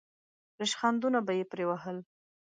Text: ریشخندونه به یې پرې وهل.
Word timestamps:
ریشخندونه 0.59 1.19
به 1.25 1.31
یې 1.37 1.43
پرې 1.51 1.65
وهل. 1.69 1.97